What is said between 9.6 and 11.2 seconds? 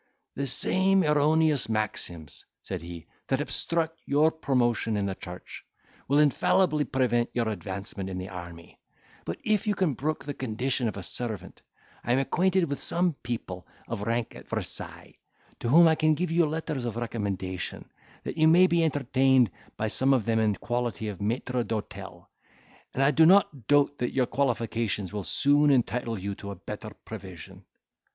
you can brook the condition of a